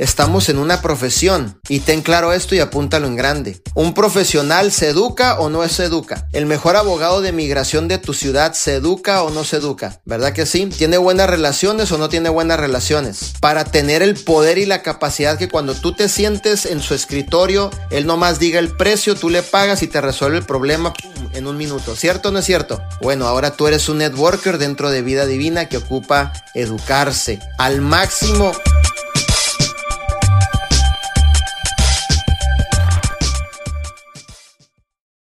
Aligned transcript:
Estamos 0.00 0.48
en 0.48 0.56
una 0.56 0.80
profesión 0.80 1.60
y 1.68 1.80
ten 1.80 2.00
claro 2.00 2.32
esto 2.32 2.54
y 2.54 2.60
apúntalo 2.60 3.06
en 3.06 3.16
grande. 3.16 3.60
¿Un 3.74 3.92
profesional 3.92 4.72
se 4.72 4.88
educa 4.88 5.38
o 5.38 5.50
no 5.50 5.68
se 5.68 5.84
educa? 5.84 6.26
¿El 6.32 6.46
mejor 6.46 6.76
abogado 6.76 7.20
de 7.20 7.32
migración 7.32 7.86
de 7.86 7.98
tu 7.98 8.14
ciudad 8.14 8.54
se 8.54 8.76
educa 8.76 9.22
o 9.22 9.28
no 9.28 9.44
se 9.44 9.58
educa? 9.58 10.00
¿Verdad 10.06 10.32
que 10.32 10.46
sí? 10.46 10.64
¿Tiene 10.64 10.96
buenas 10.96 11.28
relaciones 11.28 11.92
o 11.92 11.98
no 11.98 12.08
tiene 12.08 12.30
buenas 12.30 12.58
relaciones? 12.58 13.34
Para 13.42 13.64
tener 13.64 14.00
el 14.00 14.14
poder 14.14 14.56
y 14.56 14.64
la 14.64 14.80
capacidad 14.80 15.36
que 15.36 15.50
cuando 15.50 15.74
tú 15.74 15.92
te 15.92 16.08
sientes 16.08 16.64
en 16.64 16.80
su 16.80 16.94
escritorio, 16.94 17.68
él 17.90 18.06
nomás 18.06 18.38
diga 18.38 18.58
el 18.58 18.74
precio, 18.74 19.16
tú 19.16 19.28
le 19.28 19.42
pagas 19.42 19.82
y 19.82 19.86
te 19.86 20.00
resuelve 20.00 20.38
el 20.38 20.44
problema 20.44 20.94
en 21.34 21.46
un 21.46 21.58
minuto. 21.58 21.94
¿Cierto 21.94 22.30
o 22.30 22.32
no 22.32 22.38
es 22.38 22.46
cierto? 22.46 22.80
Bueno, 23.02 23.26
ahora 23.26 23.50
tú 23.50 23.66
eres 23.66 23.86
un 23.90 23.98
networker 23.98 24.56
dentro 24.56 24.90
de 24.90 25.02
Vida 25.02 25.26
Divina 25.26 25.68
que 25.68 25.76
ocupa 25.76 26.32
educarse 26.54 27.38
al 27.58 27.82
máximo 27.82 28.52